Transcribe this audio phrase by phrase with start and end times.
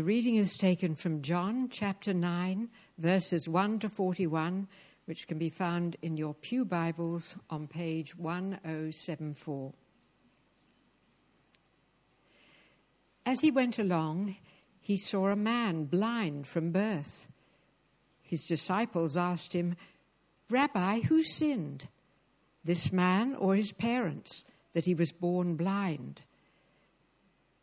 [0.00, 4.66] The reading is taken from John chapter 9, verses 1 to 41,
[5.04, 9.74] which can be found in your Pew Bibles on page 1074.
[13.26, 14.36] As he went along,
[14.80, 17.26] he saw a man blind from birth.
[18.22, 19.76] His disciples asked him,
[20.48, 21.88] Rabbi, who sinned,
[22.64, 26.22] this man or his parents, that he was born blind?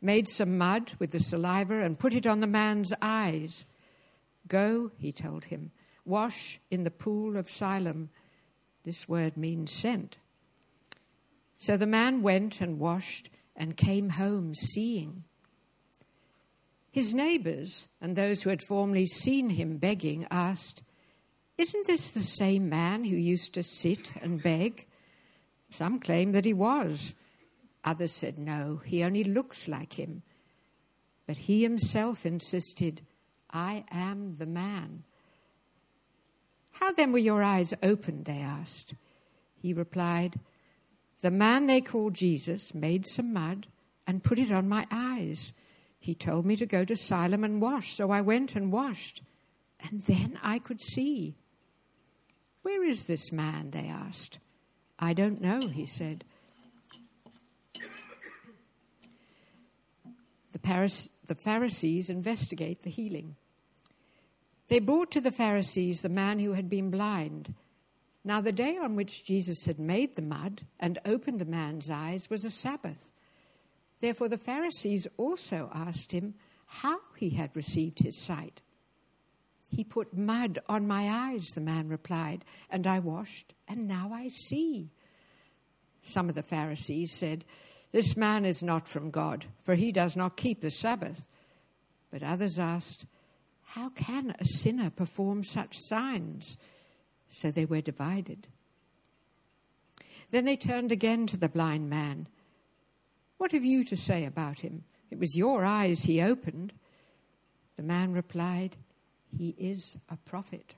[0.00, 3.64] made some mud with the saliva and put it on the man's eyes.
[4.48, 5.72] Go, he told him,
[6.04, 8.10] wash in the pool of Siloam.
[8.84, 10.16] This word means sent.
[11.58, 15.24] So the man went and washed and came home seeing.
[16.90, 20.82] His neighbors and those who had formerly seen him begging asked,
[21.58, 24.86] Isn't this the same man who used to sit and beg?
[25.70, 27.14] Some claim that he was.
[27.86, 30.22] Others said, No, he only looks like him.
[31.26, 33.02] But he himself insisted,
[33.50, 35.04] I am the man.
[36.72, 38.26] How then were your eyes opened?
[38.26, 38.94] They asked.
[39.54, 40.40] He replied,
[41.20, 43.68] The man they call Jesus made some mud
[44.06, 45.52] and put it on my eyes.
[45.98, 49.22] He told me to go to Siloam and wash, so I went and washed,
[49.80, 51.36] and then I could see.
[52.62, 53.70] Where is this man?
[53.70, 54.38] They asked.
[54.98, 56.24] I don't know, he said.
[60.62, 63.36] The, Pharisees investigate the healing.
[64.68, 67.54] They brought to the Pharisees the man who had been blind.
[68.24, 72.28] Now, the day on which Jesus had made the mud and opened the man's eyes
[72.28, 73.10] was a Sabbath.
[74.00, 76.34] Therefore, the Pharisees also asked him
[76.66, 78.62] how he had received his sight.
[79.68, 84.28] He put mud on my eyes, the man replied, and I washed, and now I
[84.28, 84.90] see.
[86.02, 87.44] Some of the Pharisees said,
[87.92, 91.26] this man is not from God, for he does not keep the Sabbath.
[92.10, 93.06] But others asked,
[93.62, 96.56] How can a sinner perform such signs?
[97.30, 98.46] So they were divided.
[100.30, 102.28] Then they turned again to the blind man.
[103.38, 104.84] What have you to say about him?
[105.10, 106.72] It was your eyes he opened.
[107.76, 108.76] The man replied,
[109.36, 110.74] He is a prophet.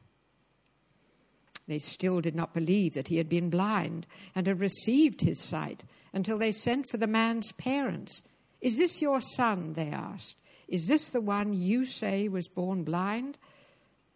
[1.68, 5.84] They still did not believe that he had been blind and had received his sight
[6.14, 8.22] until they sent for the man's parents.
[8.62, 9.74] Is this your son?
[9.74, 10.40] They asked.
[10.66, 13.36] Is this the one you say was born blind?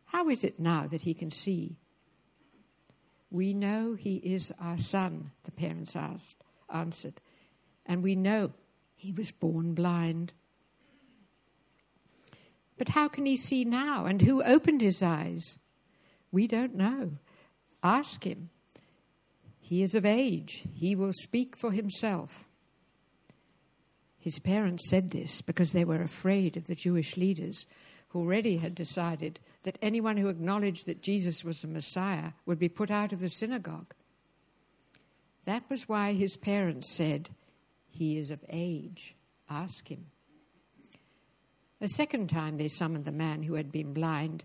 [0.07, 1.77] How is it now that he can see?
[3.31, 6.37] We know he is our son, the parents asked,
[6.73, 7.21] answered,
[7.87, 8.53] and we know
[8.95, 10.33] he was born blind.
[12.79, 14.07] But how can he see now?
[14.07, 15.57] And who opened his eyes?
[16.31, 17.13] We don't know.
[17.83, 18.51] Ask him.
[19.61, 22.45] He is of age, he will speak for himself.
[24.19, 27.67] His parents said this because they were afraid of the Jewish leaders
[28.11, 32.69] who already had decided that anyone who acknowledged that Jesus was the Messiah would be
[32.69, 33.95] put out of the synagogue.
[35.45, 37.31] That was why his parents said,
[37.89, 39.15] He is of age,
[39.51, 40.07] ask him.
[41.81, 44.45] A second time they summoned the man who had been blind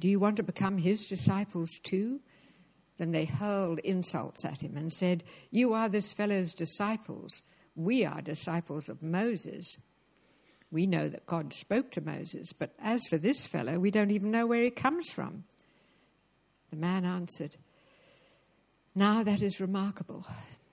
[0.00, 2.20] Do you want to become his disciples too?
[2.96, 7.42] Then they hurled insults at him and said, You are this fellow's disciples.
[7.76, 9.76] We are disciples of Moses.
[10.70, 14.30] We know that God spoke to Moses, but as for this fellow, we don't even
[14.30, 15.44] know where he comes from.
[16.70, 17.56] The man answered,
[18.94, 20.26] Now that is remarkable.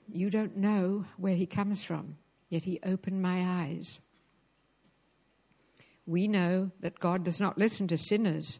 [0.09, 2.17] You don't know where he comes from,
[2.49, 3.99] yet he opened my eyes.
[6.05, 8.59] We know that God does not listen to sinners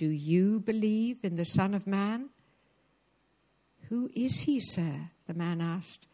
[0.00, 2.30] Do you believe in the Son of Man?
[3.90, 5.10] Who is he, sir?
[5.26, 6.06] The man asked.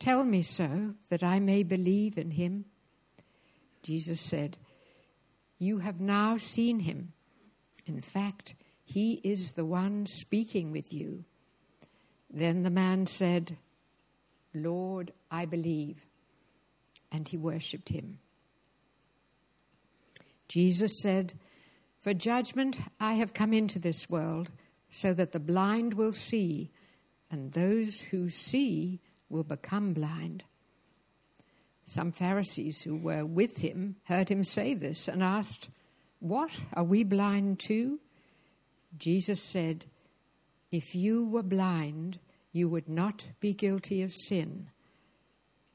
[0.00, 2.64] Tell me so, that I may believe in him.
[3.84, 4.58] Jesus said,
[5.56, 7.12] You have now seen him.
[7.86, 11.24] In fact, he is the one speaking with you.
[12.28, 13.56] Then the man said,
[14.52, 16.04] Lord, I believe.
[17.12, 18.18] And he worshipped him.
[20.48, 21.34] Jesus said,
[22.00, 24.50] For judgment I have come into this world,
[24.88, 26.70] so that the blind will see,
[27.30, 30.44] and those who see will become blind.
[31.84, 35.70] Some Pharisees who were with him heard him say this and asked,
[36.20, 36.60] What?
[36.74, 38.00] Are we blind too?
[38.96, 39.86] Jesus said,
[40.70, 42.18] If you were blind,
[42.52, 44.68] you would not be guilty of sin.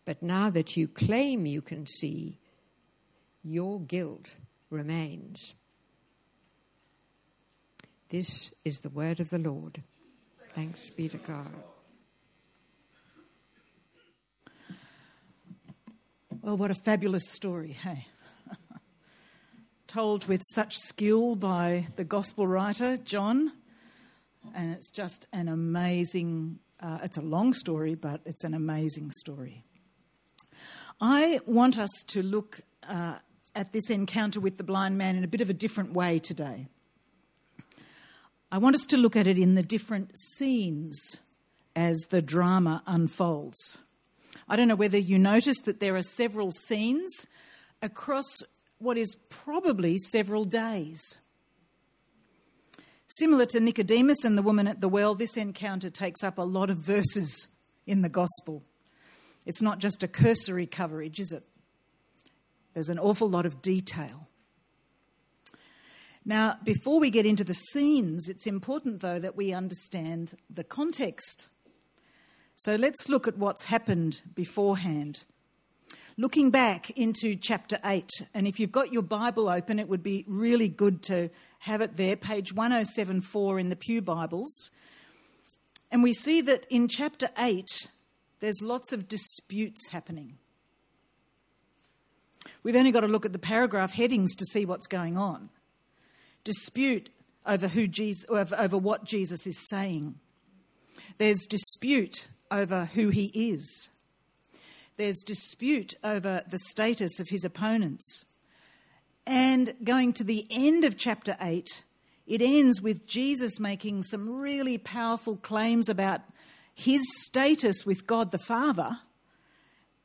[0.05, 2.39] But now that you claim you can see,
[3.43, 4.35] your guilt
[4.69, 5.55] remains.
[8.13, 9.81] This is the word of the Lord.
[10.51, 11.51] Thanks be to God.
[16.43, 18.05] Well, what a fabulous story, hey?
[19.87, 23.51] Told with such skill by the gospel writer, John.
[24.53, 29.63] And it's just an amazing, uh, it's a long story, but it's an amazing story.
[31.01, 33.15] I want us to look uh,
[33.55, 36.67] at this encounter with the blind man in a bit of a different way today.
[38.53, 41.17] I want us to look at it in the different scenes
[41.75, 43.79] as the drama unfolds.
[44.47, 47.25] I don't know whether you noticed that there are several scenes
[47.81, 48.43] across
[48.77, 51.17] what is probably several days.
[53.07, 56.69] Similar to Nicodemus and the woman at the well, this encounter takes up a lot
[56.69, 57.57] of verses
[57.87, 58.61] in the gospel.
[59.47, 61.41] It's not just a cursory coverage, is it?
[62.75, 64.27] There's an awful lot of detail.
[66.25, 71.49] Now, before we get into the scenes, it's important, though, that we understand the context.
[72.55, 75.25] So let's look at what's happened beforehand.
[76.15, 80.23] Looking back into chapter 8, and if you've got your Bible open, it would be
[80.27, 81.29] really good to
[81.59, 84.69] have it there, page 1074 in the Pew Bibles.
[85.91, 87.89] And we see that in chapter 8,
[88.39, 90.37] there's lots of disputes happening.
[92.61, 95.49] We've only got to look at the paragraph headings to see what's going on.
[96.43, 97.09] Dispute
[97.45, 100.15] over, who Jesus, over, what Jesus is saying.
[101.17, 103.89] There's dispute over who he is.
[104.97, 108.25] There's dispute over the status of his opponents.
[109.25, 111.83] And going to the end of chapter 8,
[112.27, 116.21] it ends with Jesus making some really powerful claims about
[116.75, 118.99] his status with God the Father.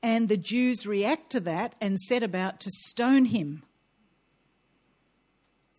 [0.02, 3.62] And the Jews react to that and set about to stone him.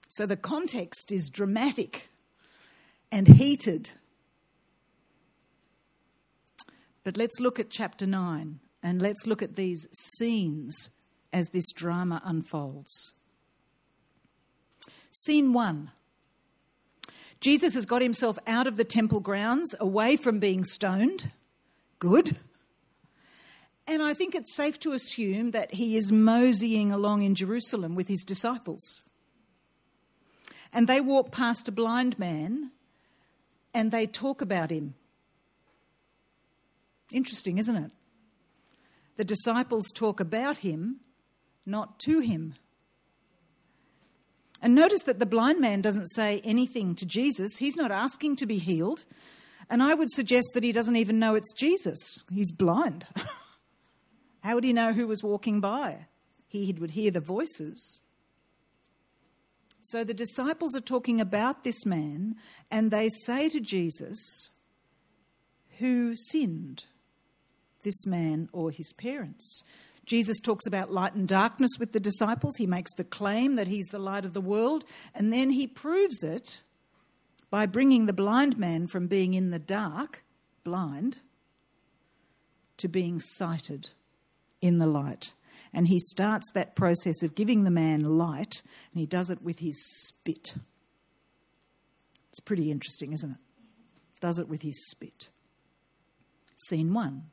[0.10, 2.10] So the context is dramatic
[3.12, 3.92] and heated.
[7.04, 11.00] But let's look at chapter 9 and let's look at these scenes
[11.32, 13.14] as this drama unfolds.
[15.12, 15.92] Scene 1
[17.40, 21.32] Jesus has got himself out of the temple grounds, away from being stoned.
[21.98, 22.36] Good.
[23.88, 28.10] And I think it's safe to assume that he is moseying along in Jerusalem with
[28.10, 29.02] his disciples.
[30.72, 32.72] And they walk past a blind man
[33.74, 34.94] and they talk about him.
[37.12, 37.92] Interesting, isn't it?
[39.18, 41.02] The disciples talk about him,
[41.66, 42.56] not to him.
[44.62, 47.58] And notice that the blind man doesn't say anything to Jesus.
[47.58, 49.06] He's not asking to be healed.
[49.70, 52.24] And I would suggest that he doesn't even know it's Jesus.
[52.34, 53.08] He's blind.
[54.44, 56.08] How would he know who was walking by?
[56.48, 58.02] He would hear the voices.
[59.90, 62.36] So the disciples are talking about this man,
[62.70, 64.50] and they say to Jesus,
[65.80, 66.84] Who sinned?
[67.84, 69.64] this man or his parents.
[70.06, 72.58] Jesus talks about light and darkness with the disciples.
[72.58, 76.24] He makes the claim that he's the light of the world, and then he proves
[76.24, 76.62] it
[77.50, 80.24] by bringing the blind man from being in the dark,
[80.64, 81.20] blind,
[82.78, 83.90] to being sighted
[84.62, 85.34] in the light.
[85.74, 88.62] And he starts that process of giving the man light,
[88.92, 90.56] and he does it with his spit.
[92.30, 93.38] It's pretty interesting, isn't it?
[94.20, 95.30] Does it with his spit.
[96.56, 97.30] Scene one.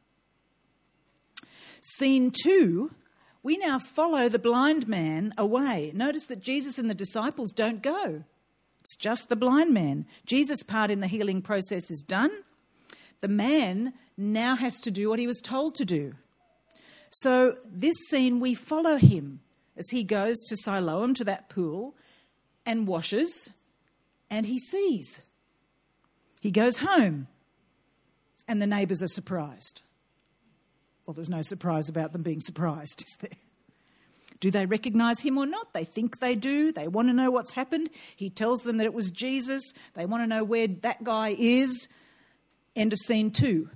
[1.81, 2.95] Scene two,
[3.43, 5.93] we now follow the blind man away.
[5.95, 8.25] Notice that Jesus and the disciples don't go
[8.87, 10.07] It's just the blind man.
[10.27, 12.31] Jesus' part in the healing process is done.
[13.21, 16.15] The man now has to do what he was told to do.
[17.11, 19.41] So, this scene, we follow him
[19.77, 21.95] as he goes to Siloam, to that pool,
[22.65, 23.51] and washes,
[24.31, 25.23] and he sees.
[26.41, 27.29] He goes home,
[28.49, 29.83] and the neighbours are surprised.
[31.07, 33.39] Well, there's no surprise about them being surprised, is there?
[34.39, 35.73] Do they recognize him or not?
[35.73, 36.71] They think they do.
[36.71, 37.89] They want to know what's happened.
[38.15, 39.73] He tells them that it was Jesus.
[39.95, 41.89] They want to know where that guy is.
[42.75, 43.71] End of scene two.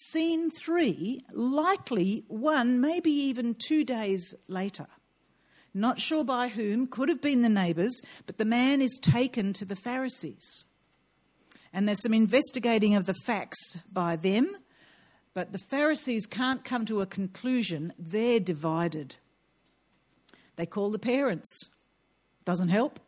[0.00, 4.86] Scene three, likely one, maybe even two days later.
[5.74, 9.64] Not sure by whom, could have been the neighbours, but the man is taken to
[9.64, 10.62] the Pharisees.
[11.72, 14.56] And there's some investigating of the facts by them,
[15.34, 17.92] but the Pharisees can't come to a conclusion.
[17.98, 19.16] They're divided.
[20.54, 21.64] They call the parents.
[22.44, 23.00] Doesn't help.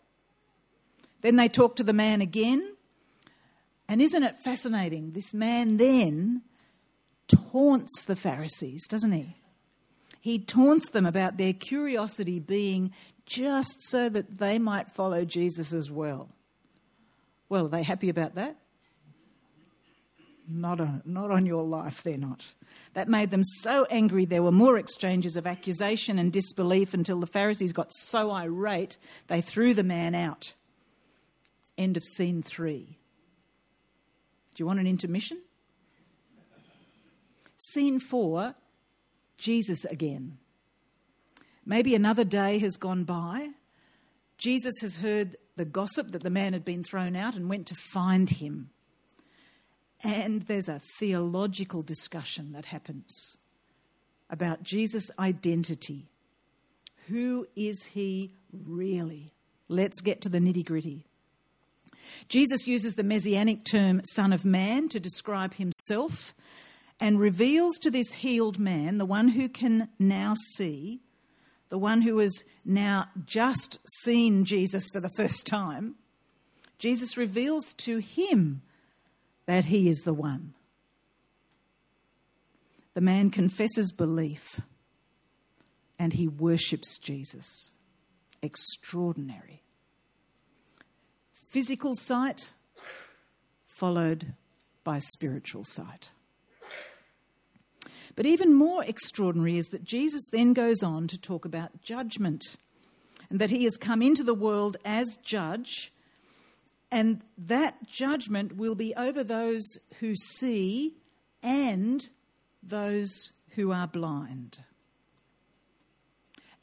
[1.21, 2.75] Then they talk to the man again.
[3.87, 5.13] And isn't it fascinating?
[5.13, 6.43] This man then
[7.53, 9.37] taunts the Pharisees, doesn't he?
[10.21, 12.93] He taunts them about their curiosity being
[13.25, 16.29] just so that they might follow Jesus as well.
[17.49, 18.57] Well, are they happy about that?
[20.49, 22.55] Not on, not on your life, they're not.
[22.95, 27.27] That made them so angry, there were more exchanges of accusation and disbelief until the
[27.27, 30.55] Pharisees got so irate they threw the man out.
[31.79, 32.99] End of scene three.
[34.55, 35.39] Do you want an intermission?
[37.63, 38.55] Scene four
[39.37, 40.39] Jesus again.
[41.67, 43.51] Maybe another day has gone by.
[44.39, 47.75] Jesus has heard the gossip that the man had been thrown out and went to
[47.75, 48.71] find him.
[50.03, 53.37] And there's a theological discussion that happens
[54.31, 56.09] about Jesus' identity.
[57.09, 59.33] Who is he really?
[59.69, 61.05] Let's get to the nitty gritty.
[62.31, 66.33] Jesus uses the messianic term Son of Man to describe himself
[67.01, 71.01] and reveals to this healed man, the one who can now see,
[71.71, 75.95] the one who has now just seen Jesus for the first time,
[76.79, 78.63] Jesus reveals to him
[79.47, 80.55] that he is the one.
[82.95, 84.61] The man confesses belief
[85.99, 87.73] and he worships Jesus.
[88.43, 89.63] Extraordinary.
[91.33, 92.51] Physical sight
[93.67, 94.35] followed
[94.83, 96.11] by spiritual sight.
[98.21, 102.59] But even more extraordinary is that Jesus then goes on to talk about judgment
[103.31, 105.91] and that he has come into the world as judge,
[106.93, 110.97] and that judgment will be over those who see
[111.43, 112.11] and
[112.63, 114.59] those who are blind.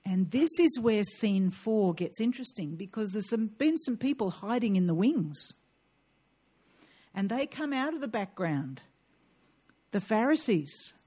[0.05, 4.75] And this is where scene four gets interesting because there's some, been some people hiding
[4.75, 5.53] in the wings.
[7.15, 8.83] And they come out of the background.
[9.89, 10.99] The Pharisees,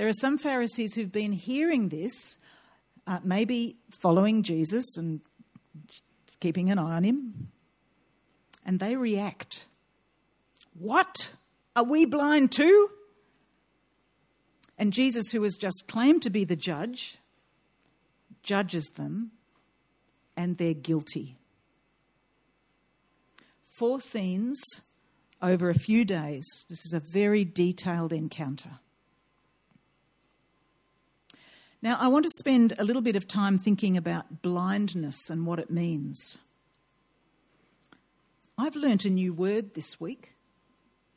[0.00, 2.38] there are some Pharisees who've been hearing this,
[3.06, 5.20] uh, maybe following Jesus and
[6.40, 7.48] keeping an eye on him,
[8.64, 9.66] and they react.
[10.72, 11.34] What?
[11.76, 12.88] Are we blind too?
[14.78, 17.18] And Jesus, who has just claimed to be the judge,
[18.42, 19.32] judges them,
[20.34, 21.36] and they're guilty.
[23.76, 24.62] Four scenes
[25.42, 26.46] over a few days.
[26.70, 28.78] This is a very detailed encounter.
[31.82, 35.58] Now, I want to spend a little bit of time thinking about blindness and what
[35.58, 36.36] it means.
[38.58, 40.34] I've learnt a new word this week.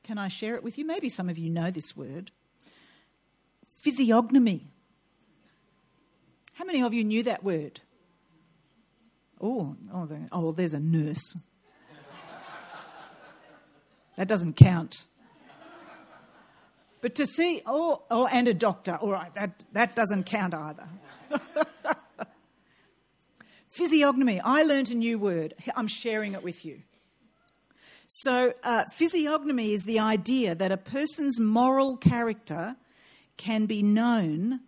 [0.04, 0.86] Can I share it with you?
[0.86, 2.32] Maybe some of you know this word
[3.84, 4.68] physiognomy.
[6.54, 7.82] How many of you knew that word?
[9.42, 11.38] Oh, oh, oh there's a nurse.
[14.16, 15.04] that doesn't count.
[17.04, 20.88] But to see, oh, oh, and a doctor, all right, that, that doesn't count either.
[23.68, 25.54] physiognomy, I learned a new word.
[25.76, 26.82] I'm sharing it with you.
[28.08, 32.78] So, uh, physiognomy is the idea that a person's moral character
[33.36, 34.62] can be known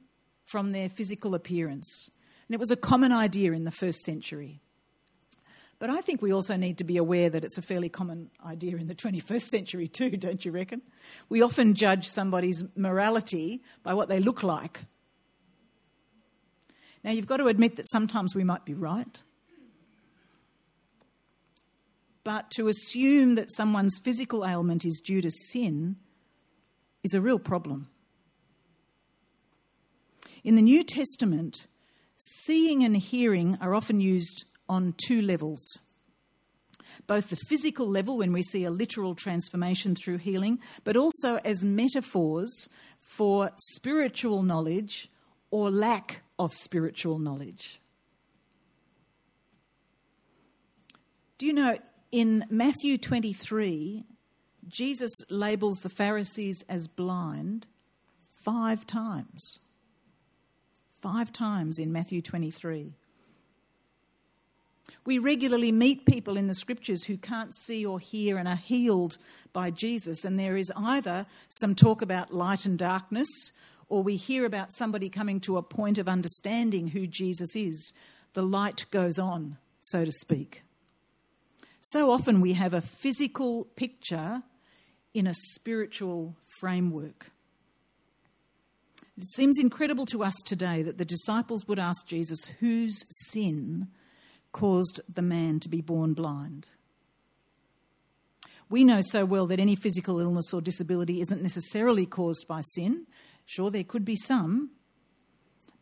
[0.44, 2.12] from their physical appearance.
[2.50, 4.60] And it was a common idea in the first century.
[5.78, 8.78] But I think we also need to be aware that it's a fairly common idea
[8.78, 10.82] in the 21st century, too, don't you reckon?
[11.30, 14.86] We often judge somebody's morality by what they look like.
[17.04, 19.22] Now, you've got to admit that sometimes we might be right.
[22.24, 25.98] But to assume that someone's physical ailment is due to sin
[27.04, 27.88] is a real problem.
[30.44, 31.68] In the New Testament,
[32.18, 35.80] seeing and hearing are often used on two levels
[37.08, 41.64] both the physical level, when we see a literal transformation through healing, but also as
[41.64, 42.70] metaphors
[43.00, 45.10] for spiritual knowledge
[45.52, 47.80] or lack of spiritual knowledge.
[51.38, 51.78] Do you know,
[52.12, 54.06] in Matthew 23,
[54.68, 57.68] Jesus labels the Pharisees as blind
[58.34, 59.60] five times.
[60.90, 62.94] Five times in Matthew 23.
[65.06, 69.18] We regularly meet people in the scriptures who can't see or hear and are healed
[69.54, 73.52] by Jesus, and there is either some talk about light and darkness,
[73.88, 77.94] or we hear about somebody coming to a point of understanding who Jesus is.
[78.34, 80.64] The light goes on, so to speak.
[81.82, 84.42] So often we have a physical picture
[85.14, 87.32] in a spiritual framework.
[89.18, 93.88] It seems incredible to us today that the disciples would ask Jesus, Whose sin
[94.56, 96.70] caused the man to be born blind?
[98.70, 103.06] We know so well that any physical illness or disability isn't necessarily caused by sin.
[103.46, 104.72] Sure, there could be some.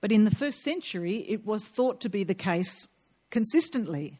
[0.01, 2.97] But in the first century, it was thought to be the case
[3.29, 4.19] consistently.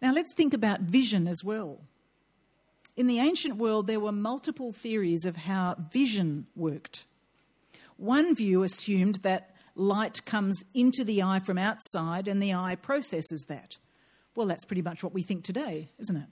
[0.00, 1.80] Now let's think about vision as well.
[2.96, 7.06] In the ancient world, there were multiple theories of how vision worked.
[7.98, 13.44] One view assumed that light comes into the eye from outside and the eye processes
[13.50, 13.76] that.
[14.34, 16.28] Well, that's pretty much what we think today, isn't it?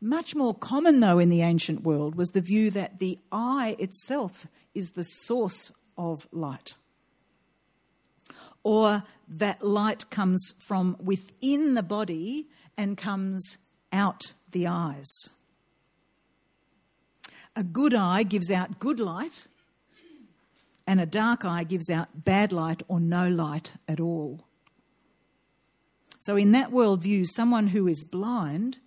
[0.00, 4.48] Much more common, though, in the ancient world was the view that the eye itself
[4.74, 6.76] is the source of light
[8.62, 13.58] or that light comes from within the body and comes
[13.92, 15.30] out the eyes.
[17.56, 19.46] A good eye gives out good light,
[20.86, 24.46] and a dark eye gives out bad light or no light at all.
[26.20, 28.78] So, in that worldview, someone who is blind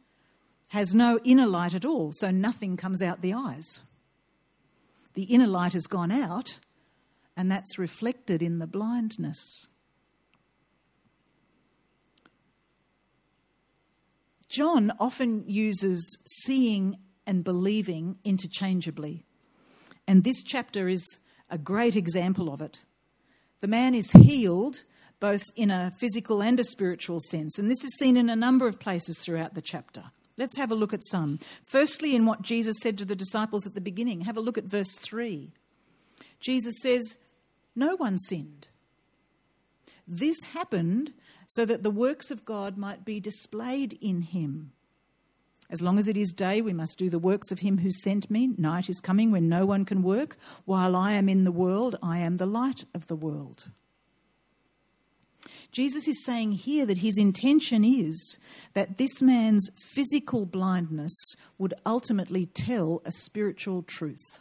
[0.70, 3.82] has no inner light at all, so nothing comes out the eyes.
[5.16, 6.60] The inner light has gone out,
[7.36, 9.68] and that's reflected in the blindness.
[14.48, 16.98] John often uses seeing
[17.32, 19.24] and believing interchangeably,
[20.06, 21.18] and this chapter is
[21.50, 22.84] a great example of it.
[23.62, 24.84] The man is healed
[25.22, 28.68] both in a physical and a spiritual sense, and this is seen in a number
[28.68, 30.12] of places throughout the chapter.
[30.38, 31.40] Let's have a look at some.
[31.64, 34.66] Firstly, in what Jesus said to the disciples at the beginning, have a look at
[34.66, 35.54] verse 3.
[36.42, 37.16] Jesus says,
[37.78, 38.68] No one sinned.
[40.06, 41.14] This happened
[41.48, 44.74] so that the works of God might be displayed in him.
[45.72, 48.30] As long as it is day, we must do the works of him who sent
[48.30, 48.48] me.
[48.58, 50.36] Night is coming when no one can work.
[50.66, 53.70] While I am in the world, I am the light of the world.
[55.72, 58.38] Jesus is saying here that his intention is
[58.74, 64.40] that this man's physical blindness would ultimately tell a spiritual truth.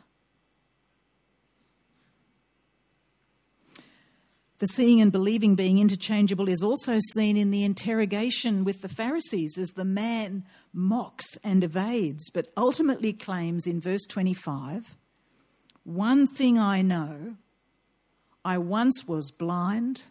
[4.58, 9.56] The seeing and believing being interchangeable is also seen in the interrogation with the Pharisees
[9.56, 14.96] as the man mocks and evades, but ultimately claims in verse 25
[15.84, 17.36] One thing I know,
[18.44, 20.02] I once was blind,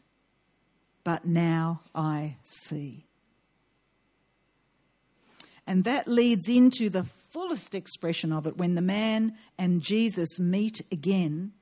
[1.04, 3.06] but now I see.
[5.66, 10.82] And that leads into the fullest expression of it when the man and Jesus meet
[10.92, 11.54] again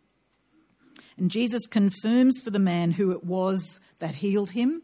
[1.17, 4.83] and Jesus confirms for the man who it was that healed him.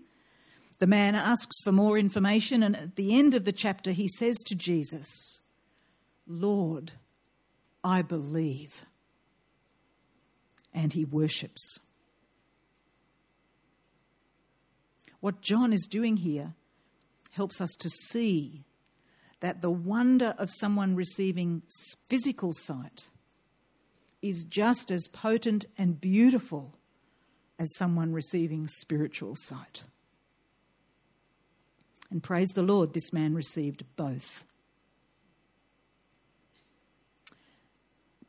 [0.84, 4.36] The man asks for more information, and at the end of the chapter, he says
[4.40, 5.42] to Jesus,
[6.28, 6.92] Lord,
[7.86, 8.86] I believe.
[10.74, 11.80] And he worships.
[15.22, 16.54] What John is doing here
[17.32, 18.66] helps us to see
[19.40, 21.64] that the wonder of someone receiving
[22.10, 23.08] physical sight
[24.22, 26.78] is just as potent and beautiful
[27.58, 29.86] as someone receiving spiritual sight.
[32.14, 34.46] And praise the Lord, this man received both.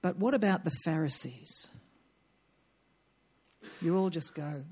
[0.01, 1.69] But what about the Pharisees?
[3.83, 4.65] You all just go.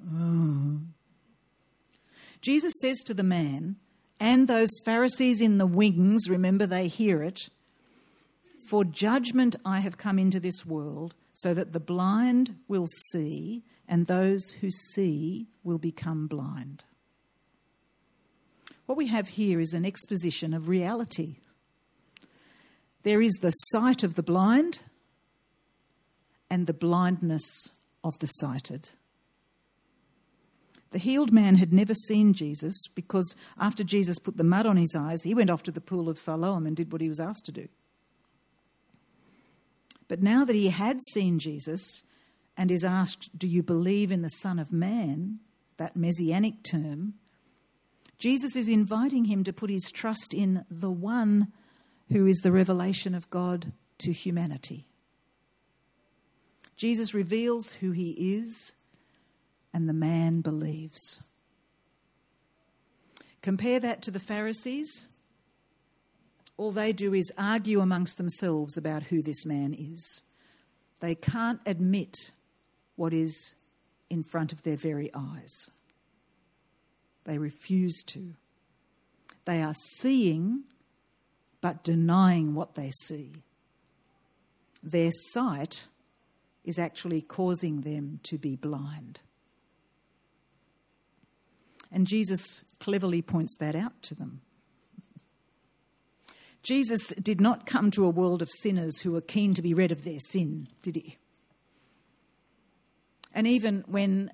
[2.40, 3.76] Jesus says to the man,
[4.18, 7.50] and those Pharisees in the wings, remember they hear it,
[8.66, 14.06] for judgment I have come into this world, so that the blind will see, and
[14.06, 16.84] those who see will become blind.
[18.92, 21.36] What we have here is an exposition of reality.
[23.04, 24.80] There is the sight of the blind,
[26.50, 27.70] and the blindness
[28.04, 28.90] of the sighted.
[30.90, 34.94] The healed man had never seen Jesus because after Jesus put the mud on his
[34.94, 37.46] eyes, he went off to the pool of Siloam and did what he was asked
[37.46, 37.68] to do.
[40.06, 42.02] But now that he had seen Jesus
[42.58, 45.38] and is asked, Do you believe in the Son of Man?
[45.82, 47.14] that messianic term,
[48.22, 51.48] Jesus is inviting him to put his trust in the one
[52.08, 54.86] who is the revelation of God to humanity.
[56.76, 58.74] Jesus reveals who he is,
[59.74, 61.20] and the man believes.
[63.42, 65.08] Compare that to the Pharisees.
[66.56, 70.22] All they do is argue amongst themselves about who this man is.
[71.00, 72.30] They can't admit
[72.94, 73.56] what is
[74.08, 75.72] in front of their very eyes.
[77.24, 78.34] They refuse to.
[79.44, 80.64] They are seeing
[81.60, 83.30] but denying what they see.
[84.82, 85.86] Their sight
[86.64, 89.20] is actually causing them to be blind.
[91.90, 94.40] And Jesus cleverly points that out to them.
[96.62, 99.92] Jesus did not come to a world of sinners who were keen to be rid
[99.92, 101.16] of their sin, did he?
[103.34, 104.30] And even when,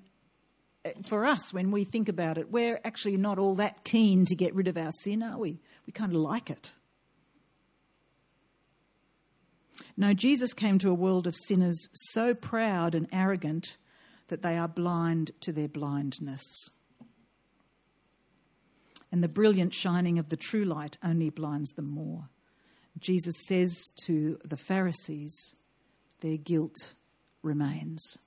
[1.03, 4.55] for us, when we think about it, we're actually not all that keen to get
[4.55, 5.59] rid of our sin, are we?
[5.85, 6.73] We kind of like it.
[9.97, 13.77] No, Jesus came to a world of sinners so proud and arrogant
[14.29, 16.69] that they are blind to their blindness.
[19.11, 22.29] And the brilliant shining of the true light only blinds them more.
[22.97, 25.55] Jesus says to the Pharisees,
[26.21, 26.93] their guilt
[27.41, 28.17] remains.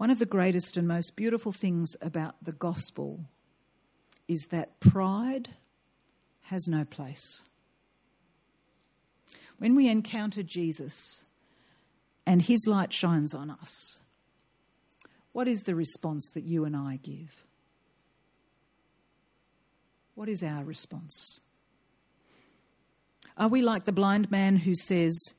[0.00, 3.26] One of the greatest and most beautiful things about the gospel
[4.26, 5.50] is that pride
[6.44, 7.42] has no place.
[9.58, 11.26] When we encounter Jesus
[12.24, 13.98] and his light shines on us,
[15.32, 17.44] what is the response that you and I give?
[20.14, 21.40] What is our response?
[23.36, 25.34] Are we like the blind man who says,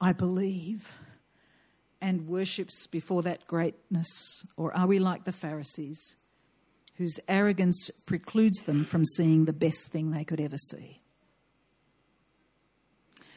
[0.00, 0.96] I believe,
[2.00, 4.46] and worships before that greatness?
[4.56, 6.16] Or are we like the Pharisees,
[6.96, 11.00] whose arrogance precludes them from seeing the best thing they could ever see?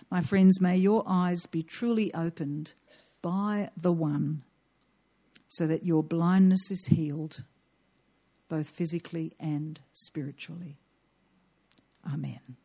[0.09, 2.73] My friends, may your eyes be truly opened
[3.21, 4.43] by the one
[5.47, 7.43] so that your blindness is healed,
[8.49, 10.77] both physically and spiritually.
[12.05, 12.57] Amen.